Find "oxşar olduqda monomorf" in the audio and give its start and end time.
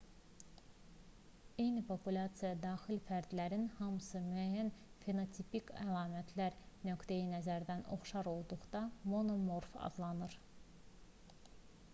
7.99-9.81